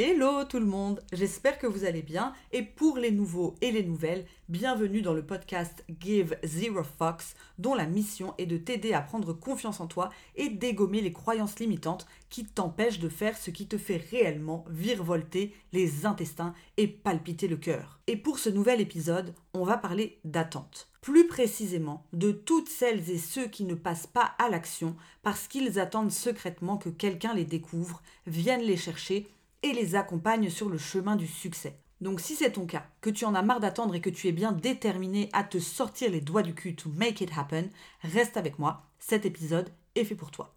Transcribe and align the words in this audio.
Hello 0.00 0.44
tout 0.44 0.60
le 0.60 0.64
monde, 0.64 1.02
j'espère 1.12 1.58
que 1.58 1.66
vous 1.66 1.84
allez 1.84 2.02
bien 2.02 2.32
et 2.52 2.62
pour 2.62 2.98
les 2.98 3.10
nouveaux 3.10 3.56
et 3.60 3.72
les 3.72 3.82
nouvelles, 3.82 4.26
bienvenue 4.48 5.02
dans 5.02 5.12
le 5.12 5.26
podcast 5.26 5.84
Give 5.98 6.36
Zero 6.44 6.84
Fox 6.84 7.34
dont 7.58 7.74
la 7.74 7.86
mission 7.86 8.32
est 8.38 8.46
de 8.46 8.58
t'aider 8.58 8.92
à 8.92 9.00
prendre 9.00 9.32
confiance 9.32 9.80
en 9.80 9.88
toi 9.88 10.10
et 10.36 10.50
dégommer 10.50 11.00
les 11.00 11.10
croyances 11.10 11.58
limitantes 11.58 12.06
qui 12.30 12.44
t'empêchent 12.44 13.00
de 13.00 13.08
faire 13.08 13.36
ce 13.36 13.50
qui 13.50 13.66
te 13.66 13.76
fait 13.76 13.96
réellement 13.96 14.64
virevolter 14.70 15.52
les 15.72 16.06
intestins 16.06 16.54
et 16.76 16.86
palpiter 16.86 17.48
le 17.48 17.56
cœur. 17.56 17.98
Et 18.06 18.16
pour 18.16 18.38
ce 18.38 18.50
nouvel 18.50 18.80
épisode, 18.80 19.34
on 19.52 19.64
va 19.64 19.78
parler 19.78 20.20
d'attente. 20.24 20.86
Plus 21.00 21.26
précisément, 21.26 22.04
de 22.12 22.30
toutes 22.30 22.68
celles 22.68 23.10
et 23.10 23.18
ceux 23.18 23.48
qui 23.48 23.64
ne 23.64 23.74
passent 23.74 24.06
pas 24.06 24.36
à 24.38 24.48
l'action 24.48 24.94
parce 25.24 25.48
qu'ils 25.48 25.80
attendent 25.80 26.12
secrètement 26.12 26.76
que 26.76 26.88
quelqu'un 26.88 27.34
les 27.34 27.44
découvre, 27.44 28.00
vienne 28.28 28.62
les 28.62 28.76
chercher 28.76 29.26
et 29.62 29.72
les 29.72 29.94
accompagne 29.94 30.50
sur 30.50 30.68
le 30.68 30.78
chemin 30.78 31.16
du 31.16 31.26
succès. 31.26 31.78
Donc 32.00 32.20
si 32.20 32.36
c'est 32.36 32.52
ton 32.52 32.66
cas, 32.66 32.86
que 33.00 33.10
tu 33.10 33.24
en 33.24 33.34
as 33.34 33.42
marre 33.42 33.60
d'attendre 33.60 33.94
et 33.94 34.00
que 34.00 34.10
tu 34.10 34.28
es 34.28 34.32
bien 34.32 34.52
déterminé 34.52 35.28
à 35.32 35.42
te 35.42 35.58
sortir 35.58 36.10
les 36.10 36.20
doigts 36.20 36.42
du 36.42 36.54
cul 36.54 36.76
to 36.76 36.90
make 36.90 37.20
it 37.20 37.30
happen, 37.36 37.70
reste 38.02 38.36
avec 38.36 38.58
moi, 38.58 38.86
cet 38.98 39.26
épisode 39.26 39.70
est 39.96 40.04
fait 40.04 40.14
pour 40.14 40.30
toi. 40.30 40.54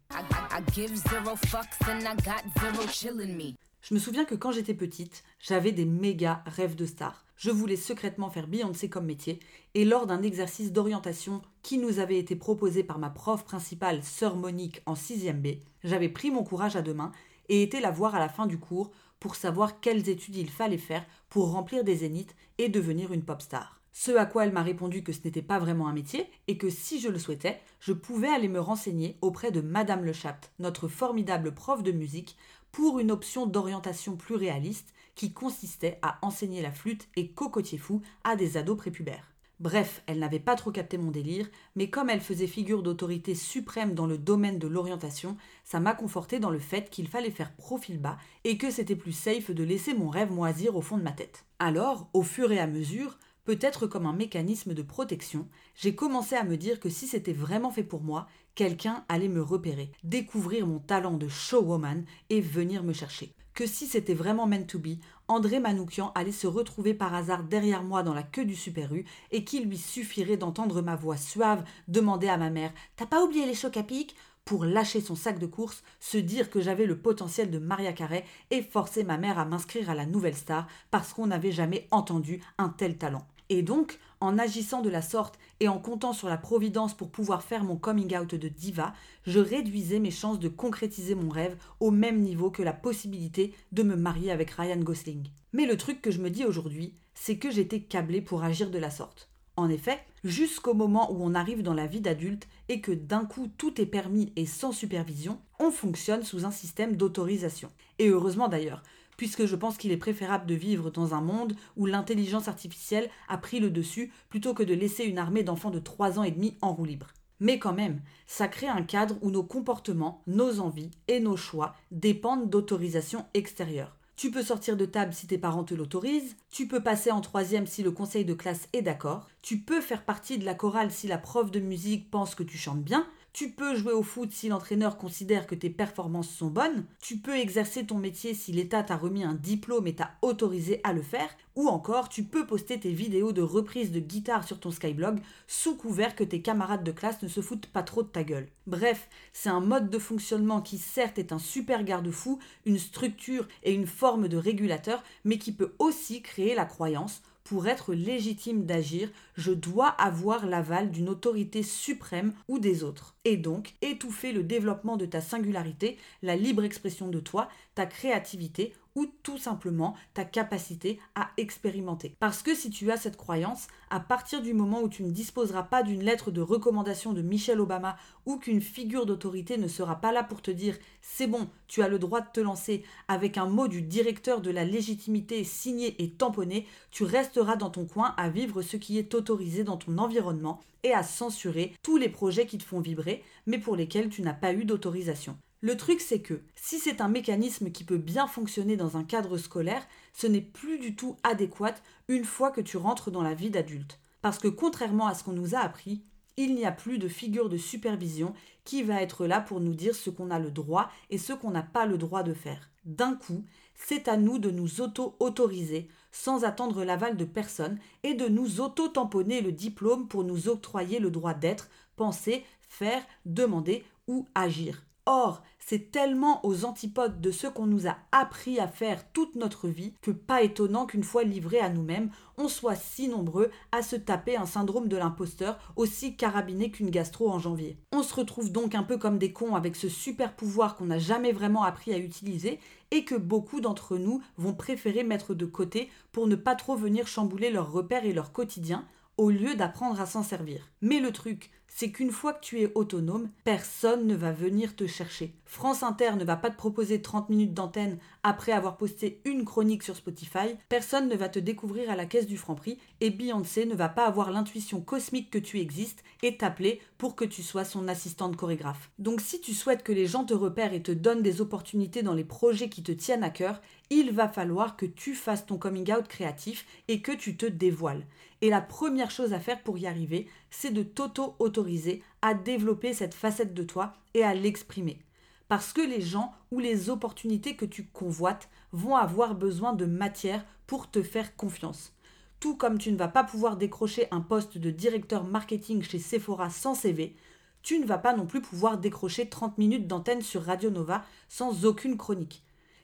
Je 3.82 3.96
me 3.96 4.00
souviens 4.00 4.26
que 4.26 4.36
quand 4.36 4.52
j'étais 4.52 4.76
petite, 4.76 5.24
j'avais 5.40 5.72
des 5.72 5.86
méga 5.86 6.44
rêves 6.46 6.76
de 6.76 6.86
star. 6.86 7.26
Je 7.36 7.50
voulais 7.50 7.76
secrètement 7.76 8.30
faire 8.30 8.46
Beyoncé 8.46 8.88
comme 8.88 9.08
métier, 9.08 9.40
et 9.74 9.84
lors 9.84 10.06
d'un 10.06 10.22
exercice 10.22 10.72
d'orientation 10.72 11.42
qui 11.64 11.80
nous 11.80 11.98
avait 11.98 12.20
été 12.20 12.36
proposé 12.36 12.84
par 12.84 13.00
ma 13.00 13.10
prof 13.10 13.44
principale, 13.44 14.04
sœur 14.04 14.36
Monique, 14.36 14.84
en 14.86 14.94
6ème 14.94 15.42
B, 15.42 15.58
j'avais 15.84 16.10
pris 16.10 16.30
mon 16.30 16.44
courage 16.44 16.76
à 16.76 16.84
deux 16.84 16.94
mains 16.94 17.12
et 17.50 17.64
été 17.64 17.80
la 17.80 17.92
voir 17.92 18.16
à 18.16 18.20
la 18.20 18.30
fin 18.30 18.46
du 18.46 18.58
cours 18.58 18.92
pour 19.20 19.36
savoir 19.36 19.80
quelles 19.80 20.10
études 20.10 20.36
il 20.36 20.50
fallait 20.50 20.78
faire 20.78 21.06
pour 21.30 21.52
remplir 21.52 21.84
des 21.84 21.98
zéniths 21.98 22.36
et 22.58 22.70
devenir 22.70 23.14
une 23.14 23.24
pop 23.24 23.42
star. 23.42 23.82
Ce 23.94 24.12
à 24.12 24.26
quoi 24.26 24.46
elle 24.46 24.54
m'a 24.54 24.64
répondu 24.64 25.04
que 25.04 25.12
ce 25.12 25.20
n'était 25.26 25.42
pas 25.42 25.60
vraiment 25.60 25.88
un 25.88 25.94
métier 25.94 26.30
et 26.48 26.58
que 26.58 26.70
si 26.70 27.00
je 27.00 27.10
le 27.10 27.20
souhaitais, 27.20 27.60
je 27.80 27.94
pouvais 27.94 28.30
aller 28.30 28.48
me 28.48 28.60
renseigner 28.60 29.18
auprès 29.22 29.52
de 29.52 29.62
Madame 29.62 30.06
Le 30.06 30.14
Chapt, 30.14 30.52
notre 30.60 30.88
formidable 30.88 31.54
prof 31.54 31.84
de 31.84 31.92
musique, 31.92 32.38
pour 32.72 33.00
une 33.00 33.12
option 33.12 33.46
d'orientation 33.46 34.16
plus 34.16 34.36
réaliste 34.36 34.94
qui 35.16 35.34
consistait 35.34 36.00
à 36.02 36.20
enseigner 36.22 36.62
la 36.62 36.72
flûte 36.72 37.10
et 37.18 37.32
cocotier 37.32 37.78
fou 37.78 38.02
à 38.24 38.38
des 38.38 38.56
ados 38.56 38.78
prépubères. 38.78 39.31
Bref, 39.62 40.02
elle 40.08 40.18
n'avait 40.18 40.40
pas 40.40 40.56
trop 40.56 40.72
capté 40.72 40.98
mon 40.98 41.12
délire, 41.12 41.48
mais 41.76 41.92
comme 41.92 42.10
elle 42.10 42.20
faisait 42.20 42.48
figure 42.48 42.82
d'autorité 42.82 43.36
suprême 43.36 43.94
dans 43.94 44.08
le 44.08 44.18
domaine 44.18 44.58
de 44.58 44.68
l'orientation, 44.68 45.38
ça 45.66 45.80
m'a 45.80 45.94
conforté 45.94 46.40
dans 46.40 46.50
le 46.50 46.58
fait 46.58 46.90
qu'il 46.90 47.08
fallait 47.08 47.30
faire 47.30 47.56
profil 47.56 48.02
bas 48.02 48.18
et 48.44 48.58
que 48.58 48.72
c'était 48.72 48.96
plus 48.96 49.12
safe 49.12 49.52
de 49.52 49.64
laisser 49.64 49.94
mon 49.94 50.10
rêve 50.10 50.32
moisir 50.32 50.76
au 50.76 50.82
fond 50.82 50.98
de 50.98 51.04
ma 51.04 51.12
tête. 51.12 51.46
Alors, 51.60 52.10
au 52.14 52.24
fur 52.24 52.52
et 52.52 52.58
à 52.58 52.66
mesure, 52.66 53.20
peut-être 53.46 53.86
comme 53.86 54.08
un 54.08 54.14
mécanisme 54.14 54.74
de 54.74 54.82
protection, 54.82 55.48
j'ai 55.76 55.94
commencé 55.94 56.36
à 56.36 56.44
me 56.44 56.58
dire 56.58 56.80
que 56.80 56.90
si 56.90 57.06
c'était 57.06 57.32
vraiment 57.32 57.70
fait 57.70 57.84
pour 57.84 58.02
moi, 58.02 58.28
quelqu'un 58.56 59.04
allait 59.10 59.28
me 59.28 59.42
repérer, 59.42 59.92
découvrir 60.04 60.68
mon 60.68 60.80
talent 60.80 61.18
de 61.18 61.28
showwoman 61.28 62.06
et 62.30 62.42
venir 62.42 62.84
me 62.84 62.94
chercher 62.94 63.34
que 63.54 63.66
si 63.66 63.86
c'était 63.86 64.14
vraiment 64.14 64.48
meant 64.48 64.64
to 64.64 64.80
be, 64.80 64.98
André 65.28 65.60
Manoukian 65.60 66.12
allait 66.16 66.32
se 66.32 66.48
retrouver 66.48 66.94
par 66.94 67.14
hasard 67.14 67.44
derrière 67.44 67.84
moi 67.84 68.04
dans 68.04 68.14
la 68.14 68.24
queue 68.24 68.46
du 68.46 68.56
Super 68.56 68.94
U 68.94 69.06
et 69.32 69.44
qu'il 69.44 69.68
lui 69.68 69.78
suffirait 69.78 70.38
d'entendre 70.38 70.82
ma 70.82 70.96
voix 70.96 71.18
suave 71.18 71.64
demander 71.88 72.28
à 72.28 72.38
ma 72.38 72.50
mère 72.50 72.74
T'as 72.96 73.06
pas 73.06 73.24
oublié 73.24 73.46
les 73.46 73.54
chocs 73.54 73.78
à 73.78 73.84
pic? 73.84 74.16
pour 74.44 74.66
lâcher 74.66 75.02
son 75.02 75.16
sac 75.16 75.38
de 75.38 75.46
course, 75.46 75.84
se 76.00 76.18
dire 76.18 76.50
que 76.50 76.62
j'avais 76.62 76.88
le 76.88 76.98
potentiel 76.98 77.52
de 77.52 77.60
Maria 77.60 77.94
Carey 77.94 78.26
et 78.50 78.64
forcer 78.64 79.04
ma 79.04 79.18
mère 79.18 79.38
à 79.38 79.46
m'inscrire 79.46 79.90
à 79.92 79.96
la 79.96 80.08
nouvelle 80.08 80.36
star 80.36 80.68
parce 80.90 81.14
qu'on 81.14 81.28
n'avait 81.28 81.52
jamais 81.52 81.88
entendu 81.92 82.42
un 82.58 82.70
tel 82.70 82.98
talent. 82.98 83.26
Et 83.52 83.64
donc, 83.64 84.00
en 84.22 84.38
agissant 84.38 84.82
de 84.82 84.90
la 84.90 85.02
sorte 85.02 85.38
et 85.60 85.68
en 85.68 85.78
comptant 85.78 86.14
sur 86.14 86.30
la 86.30 86.38
providence 86.38 86.94
pour 86.94 87.12
pouvoir 87.12 87.44
faire 87.44 87.66
mon 87.66 87.76
coming 87.76 88.16
out 88.18 88.34
de 88.34 88.48
diva, 88.48 88.94
je 89.28 89.42
réduisais 89.42 90.00
mes 90.00 90.10
chances 90.10 90.40
de 90.40 90.48
concrétiser 90.48 91.16
mon 91.16 91.28
rêve 91.28 91.58
au 91.82 91.92
même 91.92 92.22
niveau 92.22 92.50
que 92.50 92.64
la 92.64 92.72
possibilité 92.72 93.54
de 93.74 93.84
me 93.84 93.98
marier 93.98 94.32
avec 94.32 94.52
Ryan 94.52 94.78
Gosling. 94.78 95.28
Mais 95.52 95.66
le 95.66 95.76
truc 95.76 96.02
que 96.02 96.12
je 96.12 96.22
me 96.22 96.30
dis 96.30 96.46
aujourd'hui, 96.46 96.96
c'est 97.14 97.40
que 97.40 97.52
j'étais 97.52 97.82
câblée 97.82 98.22
pour 98.22 98.42
agir 98.46 98.72
de 98.72 98.80
la 98.80 98.90
sorte. 98.90 99.28
En 99.58 99.68
effet, 99.68 100.00
jusqu'au 100.24 100.74
moment 100.74 101.12
où 101.12 101.22
on 101.22 101.36
arrive 101.36 101.62
dans 101.62 101.74
la 101.74 101.88
vie 101.88 102.00
d'adulte 102.00 102.48
et 102.70 102.80
que 102.80 102.94
d'un 102.94 103.26
coup 103.26 103.50
tout 103.58 103.82
est 103.82 103.86
permis 103.86 104.32
et 104.38 104.46
sans 104.46 104.72
supervision, 104.72 105.42
on 105.60 105.72
fonctionne 105.72 106.24
sous 106.24 106.46
un 106.46 106.52
système 106.52 106.96
d'autorisation. 106.96 107.70
Et 108.00 108.08
heureusement 108.08 108.48
d'ailleurs, 108.48 108.82
puisque 109.22 109.46
je 109.46 109.56
pense 109.56 109.78
qu'il 109.78 109.92
est 109.92 109.98
préférable 109.98 110.48
de 110.48 110.56
vivre 110.56 110.90
dans 110.90 111.14
un 111.14 111.22
monde 111.22 111.54
où 111.78 111.86
l'intelligence 111.86 112.48
artificielle 112.48 113.08
a 113.28 113.38
pris 113.38 113.60
le 113.60 113.70
dessus 113.70 114.12
plutôt 114.30 114.56
que 114.56 114.64
de 114.64 114.74
laisser 114.74 115.04
une 115.04 115.20
armée 115.20 115.44
d'enfants 115.44 115.70
de 115.70 115.78
3 115.78 116.18
ans 116.18 116.24
et 116.24 116.32
demi 116.32 116.58
en 116.60 116.74
roue 116.74 116.86
libre. 116.86 117.10
Mais 117.40 117.60
quand 117.60 117.74
même, 117.74 118.02
ça 118.26 118.48
crée 118.48 118.68
un 118.68 118.82
cadre 118.82 119.20
où 119.22 119.30
nos 119.30 119.44
comportements, 119.44 120.24
nos 120.26 120.60
envies 120.60 120.90
et 121.08 121.20
nos 121.20 121.38
choix 121.38 121.76
dépendent 121.92 122.50
d'autorisation 122.50 123.26
extérieure. 123.36 123.96
Tu 124.16 124.32
peux 124.32 124.42
sortir 124.42 124.76
de 124.76 124.86
table 124.86 125.14
si 125.14 125.28
tes 125.28 125.38
parents 125.38 125.64
te 125.64 125.76
l'autorisent, 125.76 126.36
tu 126.50 126.68
peux 126.68 126.82
passer 126.82 127.12
en 127.12 127.22
troisième 127.22 127.68
si 127.68 127.84
le 127.84 127.92
conseil 127.92 128.26
de 128.26 128.34
classe 128.34 128.70
est 128.74 128.82
d'accord, 128.82 129.28
tu 129.44 129.60
peux 129.60 129.82
faire 129.82 130.04
partie 130.04 130.40
de 130.40 130.46
la 130.46 130.56
chorale 130.56 130.90
si 130.90 131.08
la 131.08 131.20
prof 131.20 131.52
de 131.52 131.60
musique 131.60 132.10
pense 132.10 132.34
que 132.34 132.42
tu 132.42 132.58
chantes 132.58 132.84
bien, 132.84 133.06
tu 133.34 133.50
peux 133.50 133.76
jouer 133.76 133.94
au 133.94 134.04
foot 134.04 134.30
si 134.32 134.50
l'entraîneur 134.50 134.98
considère 134.98 135.48
que 135.48 135.56
tes 135.56 135.70
performances 135.70 136.30
sont 136.30 136.50
bonnes. 136.50 136.86
Tu 137.02 137.18
peux 137.18 137.38
exercer 137.38 137.86
ton 137.86 137.98
métier 137.98 138.34
si 138.34 138.52
l'État 138.52 138.84
t'a 138.84 138.98
remis 138.98 139.24
un 139.24 139.36
diplôme 139.36 139.88
et 139.88 139.96
t'a 139.96 140.12
autorisé 140.22 140.82
à 140.84 140.92
le 140.92 141.02
faire. 141.02 141.30
Ou 141.56 141.70
encore, 141.70 142.10
tu 142.10 142.24
peux 142.24 142.46
poster 142.46 142.78
tes 142.78 142.92
vidéos 142.92 143.32
de 143.32 143.42
reprise 143.42 143.92
de 143.92 144.02
guitare 144.02 144.46
sur 144.46 144.60
ton 144.60 144.72
Skyblog 144.72 145.20
sous 145.48 145.76
couvert 145.76 146.16
que 146.16 146.26
tes 146.26 146.42
camarades 146.42 146.84
de 146.84 146.92
classe 146.92 147.22
ne 147.22 147.30
se 147.30 147.42
foutent 147.42 147.68
pas 147.68 147.84
trop 147.84 148.04
de 148.04 148.10
ta 148.10 148.24
gueule. 148.24 148.50
Bref, 148.68 149.10
c'est 149.32 149.50
un 149.50 149.62
mode 149.62 149.90
de 149.90 150.00
fonctionnement 150.00 150.62
qui 150.62 150.78
certes 150.78 151.18
est 151.18 151.32
un 151.32 151.40
super 151.40 151.86
garde-fou, 151.86 152.40
une 152.66 152.80
structure 152.80 153.48
et 153.64 153.74
une 153.74 153.88
forme 153.88 154.28
de 154.28 154.38
régulateur, 154.38 155.04
mais 155.24 155.38
qui 155.38 155.54
peut 155.54 155.74
aussi 155.80 156.22
créer 156.22 156.54
la 156.54 156.66
croyance 156.66 157.22
pour 157.44 157.68
être 157.68 157.94
légitime 157.94 158.66
d'agir, 158.66 159.10
je 159.36 159.52
dois 159.52 159.90
avoir 159.90 160.46
l'aval 160.46 160.90
d'une 160.90 161.10
autorité 161.10 161.64
suprême 161.64 162.34
ou 162.48 162.60
des 162.60 162.84
autres. 162.84 163.16
Et 163.24 163.38
donc, 163.38 163.76
étouffer 163.84 164.32
le 164.32 164.44
développement 164.44 164.98
de 164.98 165.06
ta 165.06 165.22
singularité, 165.22 165.98
la 166.24 166.36
libre 166.36 166.64
expression 166.64 167.08
de 167.08 167.20
toi, 167.20 167.50
ta 167.76 167.86
créativité 167.86 168.74
ou 168.96 169.06
tout 169.24 169.38
simplement 169.38 169.96
ta 170.14 170.26
capacité 170.26 171.00
à 171.16 171.30
expérimenter. 171.38 172.16
Parce 172.20 172.42
que 172.42 172.56
si 172.56 172.70
tu 172.70 172.92
as 172.92 172.98
cette 172.98 173.18
croyance, 173.18 173.68
à 173.90 174.00
partir 174.00 174.42
du 174.42 174.54
moment 174.54 174.82
où 174.82 174.90
tu 174.90 175.04
ne 175.04 175.12
disposeras 175.12 175.64
pas 175.64 175.84
d'une 175.84 176.04
lettre 176.04 176.32
de 176.32 176.42
recommandation 176.42 177.14
de 177.14 177.22
Michelle 177.22 177.62
Obama 177.62 177.96
ou 178.26 178.38
qu'une 178.38 178.62
figure 178.62 179.06
d'autorité 179.06 179.58
ne 179.58 179.68
sera 179.68 180.02
pas 180.02 180.12
là 180.12 180.24
pour 180.24 180.42
te 180.42 180.52
dire 180.52 180.78
c'est 181.02 181.28
bon, 181.28 181.48
tu 181.68 181.82
as 181.82 181.88
le 181.88 182.00
droit 182.00 182.22
de 182.22 182.32
te 182.34 182.40
lancer 182.40 182.84
avec 183.08 183.38
un 183.38 183.48
mot 183.48 183.68
du 183.68 183.82
directeur 183.82 184.42
de 184.42 184.52
la 184.52 184.66
légitimité 184.66 185.44
signé 185.44 186.02
et 186.02 186.10
tamponné, 186.10 186.68
tu 186.92 187.04
resteras 187.04 187.56
dans 187.56 187.70
ton 187.70 187.86
coin 187.86 188.14
à 188.18 188.30
vivre 188.30 188.62
ce 188.62 188.78
qui 188.78 188.98
est 188.98 189.14
autorisé 189.14 189.64
dans 189.64 189.78
ton 189.78 189.98
environnement 189.98 190.60
et 190.84 190.94
à 190.94 191.04
censurer 191.04 191.74
tous 191.84 191.98
les 191.98 192.10
projets 192.10 192.46
qui 192.46 192.58
te 192.58 192.64
font 192.64 192.80
vibrer 192.80 193.11
mais 193.46 193.58
pour 193.58 193.76
lesquels 193.76 194.10
tu 194.10 194.22
n'as 194.22 194.34
pas 194.34 194.54
eu 194.54 194.66
d'autorisation. 194.66 195.38
Le 195.64 195.78
truc, 195.78 196.02
c'est 196.02 196.22
que 196.22 196.42
si 196.56 196.80
c'est 196.80 197.02
un 197.02 197.08
mécanisme 197.08 197.72
qui 197.72 197.84
peut 197.84 198.00
bien 198.00 198.26
fonctionner 198.26 198.78
dans 198.78 198.98
un 198.98 199.04
cadre 199.04 199.38
scolaire, 199.38 199.86
ce 200.14 200.26
n'est 200.26 200.42
plus 200.42 200.80
du 200.80 200.96
tout 200.96 201.18
adéquat 201.24 201.76
une 202.08 202.26
fois 202.26 202.50
que 202.50 202.62
tu 202.62 202.78
rentres 202.78 203.12
dans 203.12 203.22
la 203.22 203.36
vie 203.36 203.52
d'adulte. 203.52 204.00
Parce 204.22 204.40
que 204.40 204.48
contrairement 204.48 205.08
à 205.08 205.14
ce 205.14 205.24
qu'on 205.24 205.34
nous 205.34 205.54
a 205.54 205.60
appris, 205.60 206.04
il 206.38 206.56
n'y 206.56 206.66
a 206.66 206.72
plus 206.72 206.98
de 206.98 207.08
figure 207.08 207.50
de 207.50 207.58
supervision 207.58 208.34
qui 208.64 208.84
va 208.84 209.02
être 209.02 209.28
là 209.28 209.42
pour 209.42 209.60
nous 209.60 209.76
dire 209.76 209.96
ce 209.96 210.10
qu'on 210.10 210.32
a 210.32 210.40
le 210.40 210.50
droit 210.50 210.90
et 211.10 211.18
ce 211.18 211.34
qu'on 211.34 211.52
n'a 211.52 211.64
pas 211.64 211.86
le 211.86 211.98
droit 211.98 212.24
de 212.24 212.34
faire. 212.34 212.70
D'un 212.86 213.14
coup, 213.14 213.44
c'est 213.76 214.08
à 214.08 214.18
nous 214.18 214.40
de 214.40 214.50
nous 214.50 214.82
auto-autoriser 214.82 215.90
sans 216.12 216.44
attendre 216.44 216.84
l'aval 216.84 217.18
de 217.18 217.26
personne 217.26 217.80
et 218.04 218.14
de 218.14 218.28
nous 218.28 218.62
auto-tamponner 218.62 219.42
le 219.42 219.52
diplôme 219.52 220.08
pour 220.08 220.24
nous 220.24 220.50
octroyer 220.50 221.00
le 221.00 221.12
droit 221.12 221.34
d'être, 221.34 221.70
penser, 221.96 222.44
faire, 222.72 223.04
demander 223.26 223.84
ou 224.08 224.26
agir. 224.34 224.84
Or, 225.06 225.42
c'est 225.60 225.92
tellement 225.92 226.46
aux 226.46 226.64
antipodes 226.64 227.22
de 227.22 227.32
ce 227.32 227.48
qu'on 227.48 227.66
nous 227.66 227.88
a 227.88 227.98
appris 228.12 228.60
à 228.60 228.68
faire 228.68 229.12
toute 229.12 229.36
notre 229.36 229.68
vie 229.68 229.94
que 230.02 230.12
pas 230.12 230.42
étonnant 230.42 230.86
qu'une 230.86 231.04
fois 231.04 231.24
livrés 231.24 231.60
à 231.60 231.70
nous-mêmes, 231.70 232.12
on 232.38 232.48
soit 232.48 232.76
si 232.76 233.10
nombreux 233.10 233.52
à 233.72 233.82
se 233.82 233.96
taper 233.96 234.38
un 234.38 234.46
syndrome 234.46 234.88
de 234.88 234.98
l'imposteur 234.98 235.74
aussi 235.76 236.16
carabiné 236.16 236.72
qu'une 236.72 236.92
gastro 236.92 237.30
en 237.30 237.40
janvier. 237.40 237.78
On 237.92 238.04
se 238.04 238.14
retrouve 238.14 238.52
donc 238.52 238.76
un 238.76 238.84
peu 238.84 238.98
comme 238.98 239.18
des 239.18 239.34
cons 239.34 239.56
avec 239.56 239.76
ce 239.76 239.90
super 239.90 240.36
pouvoir 240.36 240.76
qu'on 240.76 240.86
n'a 240.86 241.00
jamais 241.00 241.32
vraiment 241.32 241.64
appris 241.64 241.94
à 241.94 241.98
utiliser 241.98 242.60
et 242.92 243.04
que 243.04 243.16
beaucoup 243.16 243.60
d'entre 243.60 243.98
nous 243.98 244.22
vont 244.38 244.54
préférer 244.54 245.04
mettre 245.04 245.34
de 245.34 245.46
côté 245.46 245.90
pour 246.12 246.28
ne 246.28 246.36
pas 246.36 246.56
trop 246.56 246.76
venir 246.76 247.08
chambouler 247.08 247.50
leurs 247.50 247.72
repères 247.72 248.06
et 248.06 248.14
leur 248.14 248.32
quotidien 248.32 248.86
au 249.18 249.30
lieu 249.30 249.56
d'apprendre 249.56 250.00
à 250.00 250.06
s'en 250.06 250.24
servir. 250.24 250.72
Mais 250.82 251.00
le 251.00 251.12
truc, 251.12 251.52
c'est 251.74 251.92
qu'une 251.92 252.12
fois 252.12 252.34
que 252.34 252.44
tu 252.44 252.62
es 252.62 252.72
autonome, 252.76 253.30
personne 253.44 254.06
ne 254.06 254.16
va 254.16 254.32
venir 254.32 254.76
te 254.76 254.86
chercher. 254.86 255.34
France 255.46 255.84
Inter 255.84 256.12
ne 256.18 256.26
va 256.26 256.36
pas 256.36 256.50
te 256.50 256.58
proposer 256.58 257.02
30 257.02 257.30
minutes 257.30 257.54
d'antenne 257.54 257.98
après 258.24 258.52
avoir 258.52 258.78
posté 258.78 259.22
une 259.26 259.46
chronique 259.46 259.84
sur 259.84 259.96
Spotify, 259.96 260.56
personne 260.70 261.08
ne 261.10 261.16
va 261.16 261.30
te 261.30 261.40
découvrir 261.40 261.90
à 261.90 261.96
la 261.96 262.06
caisse 262.06 262.28
du 262.28 262.38
Franprix 262.38 262.78
et 263.00 263.10
Beyoncé 263.10 263.66
ne 263.66 263.76
va 263.76 263.90
pas 263.90 264.06
avoir 264.06 264.32
l'intuition 264.32 264.82
cosmique 264.82 265.32
que 265.32 265.40
tu 265.40 265.60
existes 265.60 266.04
et 266.22 266.38
t'appeler 266.38 266.82
pour 266.98 267.16
que 267.16 267.26
tu 267.26 267.42
sois 267.42 267.66
son 267.66 267.88
assistante 267.88 268.36
chorégraphe. 268.36 268.92
Donc 269.00 269.22
si 269.22 269.42
tu 269.42 269.54
souhaites 269.54 269.84
que 269.84 269.92
les 269.92 270.08
gens 270.08 270.26
te 270.26 270.34
repèrent 270.34 270.74
et 270.74 270.84
te 270.84 270.92
donnent 270.92 271.24
des 271.24 271.42
opportunités 271.42 272.04
dans 272.04 272.14
les 272.14 272.24
projets 272.24 272.70
qui 272.70 272.84
te 272.84 272.92
tiennent 272.92 273.24
à 273.24 273.30
cœur, 273.30 273.62
il 273.90 274.12
va 274.12 274.28
falloir 274.28 274.78
que 274.78 274.86
tu 274.86 275.16
fasses 275.16 275.46
ton 275.46 275.58
coming 275.58 275.92
out 275.92 276.08
créatif 276.08 276.66
et 276.88 277.02
que 277.02 277.12
tu 277.12 277.36
te 277.36 277.46
dévoiles. 277.46 278.06
Et 278.42 278.50
la 278.50 278.62
première 278.62 279.12
chose 279.12 279.34
à 279.34 279.40
faire 279.40 279.62
pour 279.62 279.78
y 279.78 279.86
arriver, 279.86 280.28
c'est 280.52 280.72
de 280.72 280.84
t'auto-autoriser 280.84 282.04
à 282.22 282.36
développer 282.36 282.94
cette 282.94 283.16
facette 283.16 283.54
de 283.56 283.64
toi 283.64 283.94
et 284.14 284.24
à 284.24 284.36
l'exprimer. 284.36 285.00
Parce 285.48 285.74
que 285.74 285.82
les 285.82 286.02
gens 286.02 286.34
ou 286.52 286.60
les 286.60 286.90
opportunités 286.90 287.56
que 287.56 287.66
tu 287.66 287.86
convoites 287.88 288.50
vont 288.72 288.96
avoir 288.96 289.36
besoin 289.36 289.74
de 289.74 289.86
matière 289.86 290.46
pour 290.68 290.92
te 290.92 291.02
faire 291.02 291.36
confiance. 291.36 291.94
Tout 292.40 292.56
comme 292.56 292.78
tu 292.78 292.92
ne 292.92 292.98
vas 292.98 293.08
pas 293.08 293.24
pouvoir 293.24 293.58
décrocher 293.58 294.08
un 294.12 294.22
poste 294.22 294.58
de 294.58 294.72
directeur 294.72 295.24
marketing 295.24 295.82
chez 295.82 296.00
Sephora 296.00 296.50
sans 296.50 296.76
CV, 296.76 297.16
tu 297.62 297.80
ne 297.80 297.86
vas 297.86 297.98
pas 297.98 298.16
non 298.16 298.26
plus 298.26 298.42
pouvoir 298.42 298.78
décrocher 298.78 299.30
30 299.30 299.58
minutes 299.58 299.88
d'antenne 299.88 300.22
sur 300.22 300.44
Radio 300.44 300.70
Nova 300.70 301.04
sans 301.30 301.66
aucune 301.66 301.98
chronique. 301.98 302.44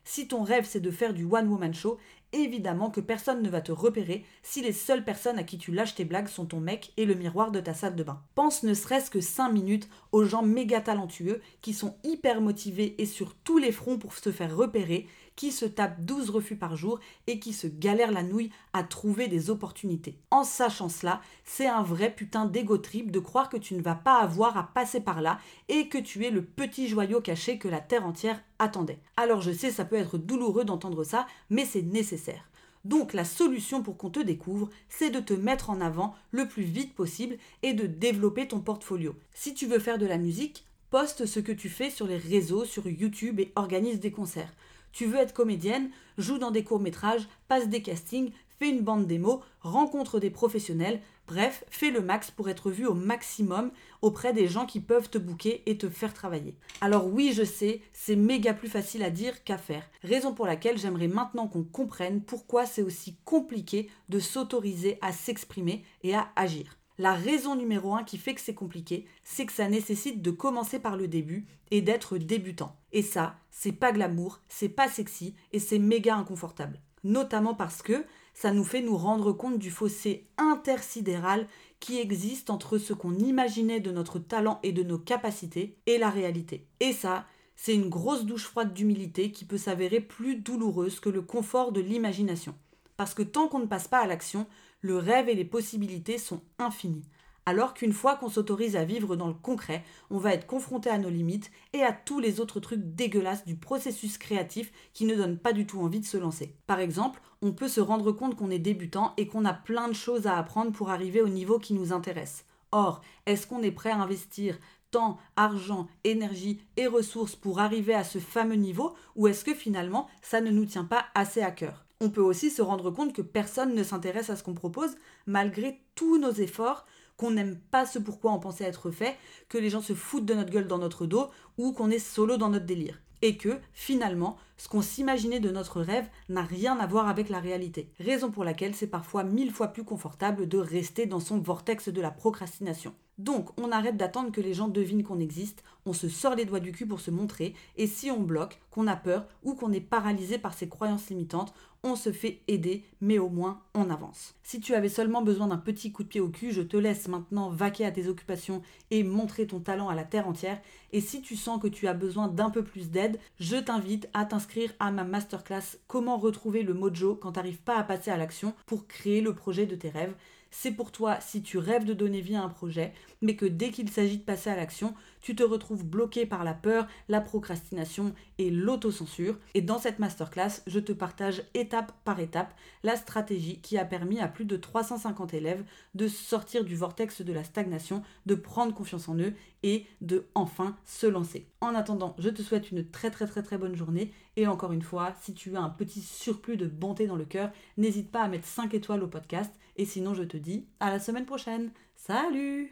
Si 0.10 0.26
ton 0.26 0.42
rêve 0.42 0.66
c'est 0.66 0.80
de 0.80 0.90
faire 0.90 1.14
du 1.14 1.26
one-woman 1.26 1.74
show, 1.74 1.98
évidemment 2.32 2.90
que 2.90 3.02
personne 3.02 3.42
ne 3.42 3.50
va 3.50 3.60
te 3.60 3.74
repérer 3.74 4.24
si 4.42 4.62
les 4.62 4.72
seules 4.72 5.04
personnes 5.04 5.38
à 5.38 5.44
qui 5.44 5.58
tu 5.58 5.74
lâches 5.74 5.96
tes 5.96 6.06
blagues 6.06 6.30
sont 6.30 6.46
ton 6.46 6.62
mec 6.62 6.94
et 6.96 7.04
le 7.04 7.14
miroir 7.14 7.52
de 7.52 7.60
ta 7.60 7.74
salle 7.74 7.98
de 7.98 8.04
bain. 8.04 8.22
Pense 8.34 8.64
ne 8.64 8.74
serait-ce 8.74 9.12
que 9.12 9.20
5 9.20 9.50
minutes 9.50 9.90
aux 10.14 10.24
gens 10.24 10.44
méga 10.44 10.80
talentueux 10.80 11.42
qui 11.62 11.74
sont 11.74 11.98
hyper 12.06 12.40
motivés 12.40 12.96
et 13.00 13.06
sur 13.06 13.36
tous 13.36 13.58
les 13.58 13.74
fronts 13.74 13.98
pour 13.98 14.14
se 14.14 14.32
faire 14.32 14.56
repérer, 14.56 15.08
qui 15.38 15.54
se 15.54 15.64
tapent 15.64 16.04
12 16.04 16.32
refus 16.32 16.58
par 16.58 16.76
jour 16.76 17.00
et 17.28 17.40
qui 17.40 17.54
se 17.54 17.68
galèrent 17.68 18.12
la 18.12 18.24
nouille 18.24 18.50
à 18.74 18.84
trouver 18.84 19.30
des 19.30 19.50
opportunités. 19.50 20.18
En 20.32 20.44
sachant 20.44 20.90
cela, 20.90 21.22
c'est 21.46 21.68
un 21.68 21.84
vrai 21.84 22.14
putain 22.14 22.46
d'égo 22.46 22.78
trip 22.78 23.12
de 23.12 23.20
croire 23.20 23.48
que 23.48 23.56
tu 23.56 23.76
ne 23.76 23.82
vas 23.82 23.96
pas 23.96 24.20
avoir 24.20 24.58
à 24.58 24.64
passer 24.74 25.00
par 25.00 25.22
là 25.22 25.40
et 25.70 25.88
que 25.88 26.00
tu 26.00 26.26
es 26.26 26.32
le 26.32 26.44
petit 26.44 26.90
joyau 26.90 27.22
caché 27.22 27.58
que 27.58 27.70
la 27.70 27.80
terre 27.80 28.06
entière 28.06 28.42
attendait. 28.60 29.00
Alors 29.16 29.42
je 29.42 29.52
sais, 29.52 29.72
ça 29.72 29.86
peut 29.86 29.96
être 29.96 30.18
douloureux 30.18 30.66
d'entendre 30.66 31.06
ça, 31.06 31.28
mais 31.50 31.66
c'est 31.66 31.84
nécessaire. 31.84 32.50
Donc 32.84 33.14
la 33.14 33.26
solution 33.26 33.84
pour 33.84 33.98
qu'on 33.98 34.10
te 34.10 34.20
découvre, 34.20 34.70
c'est 34.90 35.12
de 35.12 35.20
te 35.20 35.34
mettre 35.34 35.70
en 35.70 35.82
avant 35.82 36.16
le 36.32 36.48
plus 36.48 36.64
vite 36.64 36.96
possible 36.96 37.38
et 37.62 37.74
de 37.74 37.86
développer 37.86 38.48
ton 38.48 38.60
portfolio. 38.60 39.16
Si 39.36 39.54
tu 39.54 39.68
veux 39.68 39.80
faire 39.80 40.00
de 40.00 40.06
la 40.08 40.18
musique, 40.18 40.66
poste 40.90 41.28
ce 41.28 41.40
que 41.40 41.52
tu 41.52 41.70
fais 41.70 41.92
sur 41.92 42.08
les 42.08 42.18
réseaux, 42.18 42.66
sur 42.66 42.88
YouTube 42.88 43.40
et 43.40 43.52
organise 43.56 44.00
des 44.00 44.12
concerts. 44.12 44.54
Tu 44.92 45.06
veux 45.06 45.18
être 45.18 45.34
comédienne, 45.34 45.90
joue 46.18 46.38
dans 46.38 46.52
des 46.52 46.64
courts-métrages, 46.64 47.28
passe 47.48 47.70
des 47.70 47.82
castings, 47.82 48.32
fais 48.60 48.70
une 48.70 48.82
bande 48.82 49.08
démo, 49.08 49.44
rencontre 49.62 50.20
des 50.20 50.30
professionnels, 50.30 51.02
bref, 51.28 51.64
fais 51.70 51.92
le 51.92 52.02
max 52.02 52.32
pour 52.32 52.50
être 52.50 52.72
vu 52.72 52.86
au 52.86 52.94
maximum 52.94 53.72
auprès 54.02 54.34
des 54.34 54.48
gens 54.48 54.66
qui 54.66 54.80
peuvent 54.80 55.10
te 55.10 55.18
bouquer 55.18 55.64
et 55.66 55.78
te 55.78 55.90
faire 55.90 56.14
travailler. 56.14 56.56
Alors 56.82 57.08
oui, 57.08 57.34
je 57.34 57.44
sais, 57.44 57.82
c'est 57.94 58.16
méga 58.16 58.54
plus 58.54 58.70
facile 58.70 59.04
à 59.04 59.10
dire 59.10 59.44
qu'à 59.44 59.58
faire. 59.58 59.90
Raison 60.04 60.34
pour 60.34 60.48
laquelle 60.48 60.78
j'aimerais 60.78 61.08
maintenant 61.08 61.48
qu'on 61.48 61.64
comprenne 61.64 62.22
pourquoi 62.22 62.66
c'est 62.66 62.82
aussi 62.82 63.18
compliqué 63.26 63.90
de 64.10 64.20
s'autoriser 64.20 64.98
à 65.02 65.12
s'exprimer 65.12 65.84
et 66.04 66.16
à 66.16 66.30
agir. 66.36 66.78
La 67.00 67.14
raison 67.14 67.56
numéro 67.56 67.94
un 67.94 68.04
qui 68.04 68.18
fait 68.18 68.34
que 68.34 68.42
c'est 68.42 68.56
compliqué, 68.56 69.06
c'est 69.24 69.46
que 69.46 69.54
ça 69.54 69.70
nécessite 69.70 70.24
de 70.24 70.32
commencer 70.32 70.80
par 70.80 70.98
le 70.98 71.08
début 71.08 71.46
et 71.70 71.82
d'être 71.82 72.18
débutant. 72.18 72.76
Et 72.92 73.04
ça, 73.04 73.36
c'est 73.52 73.72
pas 73.72 73.92
glamour, 73.92 74.40
c'est 74.50 74.70
pas 74.70 74.88
sexy 74.88 75.36
et 75.52 75.60
c'est 75.60 75.78
méga 75.78 76.16
inconfortable. 76.16 76.82
Notamment 77.04 77.54
parce 77.54 77.84
que 77.84 78.04
ça 78.34 78.52
nous 78.52 78.64
fait 78.64 78.82
nous 78.82 78.98
rendre 78.98 79.32
compte 79.32 79.60
du 79.60 79.70
fossé 79.70 80.28
intersidéral 80.38 81.48
qui 81.80 82.00
existe 82.00 82.50
entre 82.50 82.80
ce 82.80 82.94
qu'on 82.94 83.14
imaginait 83.16 83.80
de 83.80 83.92
notre 83.92 84.18
talent 84.18 84.60
et 84.64 84.72
de 84.72 84.82
nos 84.82 84.98
capacités 84.98 85.78
et 85.86 86.00
la 86.00 86.10
réalité. 86.10 86.66
Et 86.80 86.94
ça, 86.94 87.28
c'est 87.56 87.76
une 87.76 87.90
grosse 87.90 88.26
douche 88.26 88.46
froide 88.46 88.74
d'humilité 88.74 89.32
qui 89.32 89.46
peut 89.46 89.58
s'avérer 89.58 90.00
plus 90.00 90.36
douloureuse 90.36 91.00
que 91.00 91.10
le 91.10 91.22
confort 91.22 91.72
de 91.72 91.82
l'imagination. 91.82 92.56
Parce 92.96 93.14
que 93.14 93.24
tant 93.24 93.48
qu'on 93.48 93.60
ne 93.60 93.68
passe 93.68 93.88
pas 93.88 94.00
à 94.00 94.08
l'action, 94.08 94.48
le 94.82 94.98
rêve 94.98 95.30
et 95.30 95.36
les 95.36 95.46
possibilités 95.46 96.18
sont 96.18 96.42
infinis. 96.60 97.08
Alors 97.48 97.74
qu'une 97.74 97.94
fois 97.94 98.18
qu'on 98.18 98.28
s'autorise 98.28 98.76
à 98.76 98.84
vivre 98.84 99.16
dans 99.16 99.30
le 99.30 99.34
concret, 99.34 99.86
on 100.10 100.18
va 100.18 100.34
être 100.34 100.48
confronté 100.48 100.90
à 100.90 100.98
nos 100.98 101.10
limites 101.10 101.50
et 101.72 101.82
à 101.82 101.94
tous 101.94 102.20
les 102.20 102.42
autres 102.42 102.60
trucs 102.60 102.94
dégueulasses 102.94 103.46
du 103.46 103.56
processus 103.56 104.18
créatif 104.18 104.74
qui 104.92 105.06
ne 105.06 105.16
donnent 105.16 105.40
pas 105.40 105.54
du 105.54 105.66
tout 105.66 105.80
envie 105.80 106.02
de 106.02 106.06
se 106.06 106.18
lancer. 106.18 106.58
Par 106.68 106.82
exemple, 106.82 107.22
on 107.42 107.54
peut 107.54 107.70
se 107.70 107.80
rendre 107.80 108.12
compte 108.12 108.36
qu'on 108.36 108.52
est 108.52 108.60
débutant 108.60 109.14
et 109.16 109.28
qu'on 109.28 109.46
a 109.46 109.54
plein 109.54 109.88
de 109.88 109.94
choses 109.94 110.28
à 110.28 110.38
apprendre 110.38 110.74
pour 110.74 110.90
arriver 110.90 111.22
au 111.22 111.30
niveau 111.30 111.58
qui 111.58 111.74
nous 111.74 111.94
intéresse. 111.94 112.44
Or, 112.74 113.00
est-ce 113.26 113.48
qu'on 113.48 113.64
est 113.64 113.72
prêt 113.72 113.92
à 113.92 114.02
investir 114.02 114.60
temps, 114.92 115.18
argent, 115.38 115.88
énergie 116.04 116.60
et 116.76 116.88
ressources 116.88 117.38
pour 117.38 117.60
arriver 117.62 117.94
à 117.94 118.04
ce 118.04 118.20
fameux 118.20 118.56
niveau 118.56 118.94
ou 119.16 119.28
est-ce 119.28 119.46
que 119.46 119.54
finalement 119.54 120.10
ça 120.22 120.42
ne 120.42 120.52
nous 120.52 120.66
tient 120.66 120.86
pas 120.86 121.06
assez 121.16 121.42
à 121.42 121.52
cœur? 121.52 121.87
On 122.00 122.10
peut 122.10 122.22
aussi 122.22 122.50
se 122.50 122.62
rendre 122.62 122.92
compte 122.92 123.14
que 123.14 123.22
personne 123.22 123.74
ne 123.74 123.84
s'intéresse 123.84 124.30
à 124.30 124.36
ce 124.36 124.44
qu'on 124.44 124.54
propose, 124.54 124.96
malgré 125.26 125.82
tous 125.96 126.18
nos 126.18 126.32
efforts, 126.32 126.86
qu'on 127.18 127.32
n'aime 127.32 127.60
pas 127.72 127.86
ce 127.86 127.98
pourquoi 127.98 128.32
on 128.32 128.40
pensait 128.40 128.66
être 128.66 128.92
fait, 128.92 129.18
que 129.50 129.58
les 129.58 129.70
gens 129.70 129.82
se 129.82 129.94
foutent 129.94 130.26
de 130.26 130.36
notre 130.36 130.52
gueule 130.52 130.68
dans 130.68 130.78
notre 130.78 131.08
dos, 131.08 131.30
ou 131.58 131.74
qu'on 131.74 131.90
est 131.90 132.00
solo 132.00 132.38
dans 132.38 132.50
notre 132.50 132.66
délire. 132.66 133.02
Et 133.24 133.38
que, 133.38 133.60
finalement, 133.74 134.38
ce 134.58 134.68
qu'on 134.68 134.82
s'imaginait 134.82 135.40
de 135.40 135.52
notre 135.52 135.82
rêve 135.82 136.10
n'a 136.30 136.42
rien 136.42 136.80
à 136.80 136.88
voir 136.88 137.08
avec 137.08 137.30
la 137.30 137.40
réalité. 137.40 137.92
Raison 138.00 138.32
pour 138.32 138.44
laquelle 138.44 138.76
c'est 138.76 138.88
parfois 138.88 139.24
mille 139.24 139.52
fois 139.52 139.68
plus 139.68 139.84
confortable 139.84 140.48
de 140.48 140.58
rester 140.58 141.06
dans 141.06 141.20
son 141.20 141.40
vortex 141.40 141.90
de 141.90 142.02
la 142.02 142.12
procrastination. 142.12 142.94
Donc, 143.18 143.50
on 143.60 143.72
arrête 143.72 143.98
d'attendre 143.98 144.32
que 144.32 144.42
les 144.42 144.54
gens 144.54 144.68
devinent 144.68 145.04
qu'on 145.04 145.20
existe, 145.20 145.64
on 145.88 145.94
se 145.94 146.08
sort 146.08 146.36
les 146.36 146.46
doigts 146.46 146.60
du 146.60 146.72
cul 146.72 146.86
pour 146.86 147.00
se 147.00 147.10
montrer, 147.10 147.56
et 147.76 147.88
si 147.88 148.12
on 148.12 148.22
bloque, 148.22 148.60
qu'on 148.70 148.86
a 148.86 148.96
peur 148.96 149.26
ou 149.44 149.56
qu'on 149.56 149.74
est 149.74 149.82
paralysé 149.82 150.38
par 150.38 150.54
ses 150.54 150.70
croyances 150.70 151.10
limitantes, 151.10 151.54
on 151.84 151.96
se 151.96 152.12
fait 152.12 152.42
aider, 152.48 152.84
mais 153.02 153.18
au 153.18 153.30
moins 153.30 153.62
on 153.74 153.90
avance. 153.90 154.36
Si 154.44 154.60
tu 154.60 154.74
avais 154.76 154.90
seulement 154.90 155.22
besoin 155.22 155.48
d'un 155.48 155.58
petit 155.58 155.92
coup 155.92 156.04
de 156.04 156.10
pied 156.10 156.22
au 156.22 156.30
cul, 156.30 156.52
je 156.52 156.62
te 156.62 156.78
laisse 156.78 157.08
maintenant 157.08 157.50
vaquer 157.50 157.86
à 157.86 157.92
tes 157.92 158.08
occupations 158.08 158.62
et 158.92 159.04
montrer 159.04 159.48
ton 159.48 159.60
talent 159.60 159.90
à 159.90 159.96
la 159.96 160.04
terre 160.04 160.28
entière. 160.28 160.62
Et 160.92 161.02
si 161.02 161.22
tu 161.22 161.36
sens 161.36 161.62
que 161.62 161.68
tu 161.68 161.88
as 161.88 161.94
besoin 161.94 162.28
d'un 162.28 162.50
peu 162.50 162.64
plus 162.64 162.90
d'aide, 162.92 163.20
je 163.40 163.58
t'invite 163.58 164.10
à 164.14 164.26
t'inscrire 164.26 164.47
à 164.80 164.92
ma 164.92 165.04
masterclass 165.04 165.78
Comment 165.88 166.18
retrouver 166.18 166.64
le 166.64 166.74
mojo 166.74 167.16
quand 167.16 167.34
tu 167.34 167.40
n'arrives 167.40 167.62
pas 167.62 167.78
à 167.78 167.84
passer 167.84 168.12
à 168.12 168.18
l'action 168.18 168.54
pour 168.66 168.88
créer 168.88 169.22
le 169.22 169.34
projet 169.34 169.66
de 169.66 169.76
tes 169.76 169.90
rêves 169.90 170.14
c'est 170.52 170.72
pour 170.72 170.92
toi 170.92 171.20
si 171.20 171.42
tu 171.42 171.58
rêves 171.58 171.86
de 171.86 171.94
donner 171.94 172.22
vie 172.22 172.36
à 172.36 172.44
un 172.44 172.50
projet, 172.50 172.94
mais 173.22 173.36
que 173.36 173.46
dès 173.46 173.72
qu'il 173.72 173.90
s'agit 173.90 174.18
de 174.18 174.24
passer 174.24 174.50
à 174.50 174.56
l'action, 174.56 174.94
tu 175.22 175.36
te 175.36 175.44
retrouves 175.44 175.86
bloqué 175.86 176.26
par 176.26 176.44
la 176.44 176.54
peur, 176.54 176.88
la 177.10 177.22
procrastination 177.22 178.14
et 178.38 178.50
l'autocensure. 178.50 179.38
Et 179.54 179.62
dans 179.62 179.80
cette 179.80 180.00
masterclass, 180.00 180.62
je 180.68 180.80
te 180.80 180.92
partage 180.92 181.44
étape 181.54 181.92
par 182.04 182.20
étape 182.20 182.54
la 182.84 182.96
stratégie 182.96 183.60
qui 183.62 183.78
a 183.78 183.86
permis 183.86 184.20
à 184.20 184.28
plus 184.28 184.46
de 184.46 184.58
350 184.58 185.34
élèves 185.34 185.66
de 185.96 186.08
sortir 186.08 186.64
du 186.64 186.76
vortex 186.76 187.22
de 187.22 187.34
la 187.34 187.44
stagnation, 187.44 188.04
de 188.26 188.36
prendre 188.36 188.74
confiance 188.74 189.10
en 189.10 189.18
eux 189.18 189.34
et 189.64 189.86
de 190.02 190.28
enfin 190.36 190.78
se 190.86 191.08
lancer. 191.08 191.48
En 191.62 191.76
attendant, 191.76 192.16
je 192.20 192.30
te 192.30 192.42
souhaite 192.42 192.72
une 192.72 192.88
très 192.88 193.10
très 193.10 193.26
très 193.26 193.44
très 193.44 193.58
bonne 193.58 193.76
journée 193.76 194.14
et 194.36 194.46
encore 194.48 194.72
une 194.72 194.84
fois, 194.84 195.14
si 195.22 195.34
tu 195.34 195.56
as 195.56 195.62
un 195.62 195.70
petit 195.70 196.02
surplus 196.02 196.58
de 196.58 196.68
bonté 196.68 197.08
dans 197.08 197.16
le 197.16 197.26
cœur, 197.26 197.52
n'hésite 197.78 198.12
pas 198.12 198.22
à 198.22 198.28
mettre 198.28 198.48
5 198.48 198.74
étoiles 198.76 199.04
au 199.04 199.08
podcast 199.08 199.52
et 199.78 199.86
sinon 199.86 200.14
je 200.14 200.24
te 200.24 200.38
dis 200.38 200.68
à 200.80 200.90
la 200.90 201.00
semaine 201.00 201.26
prochaine. 201.26 201.72
Salut 201.96 202.66